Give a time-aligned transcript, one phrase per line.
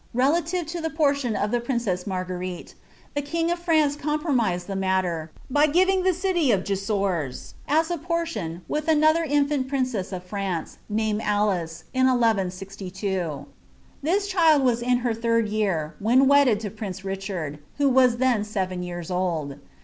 [0.15, 2.73] relaiire to the portion of the pcinceu Marguerite,
[3.13, 7.99] the king of France voinprtMiiwd the matter, by givbg the city of Gisors, as s
[8.01, 13.45] portion, with anutfaer infiuit princess of France, named Alice, in 1 163.'
[14.01, 18.41] This child was in bet tliiri year when wedded to prince Richard, who wm then
[18.41, 19.59] acveo years old.